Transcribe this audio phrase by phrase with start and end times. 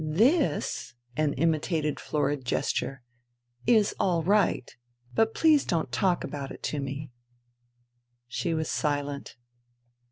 [0.03, 3.03] "This*' (an imitative florid gesture)
[3.67, 4.67] "is all right.
[5.13, 7.11] But please don't talk about it to me."
[8.27, 9.37] She was silent.